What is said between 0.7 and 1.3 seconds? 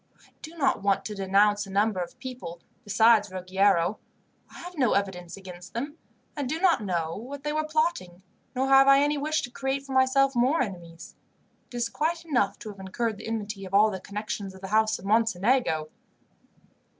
want to